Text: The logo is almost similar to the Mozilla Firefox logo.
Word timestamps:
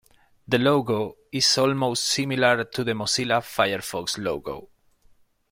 The 0.47 0.57
logo 0.57 1.17
is 1.31 1.59
almost 1.59 2.05
similar 2.05 2.63
to 2.63 2.83
the 2.83 2.93
Mozilla 2.93 3.39
Firefox 3.39 4.17
logo. 4.17 4.69